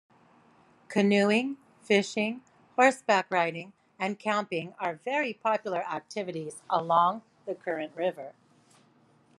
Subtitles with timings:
[0.89, 2.41] Canoeing, fishing,
[2.75, 8.33] horseback riding, and camping are very popular activities along the Current River.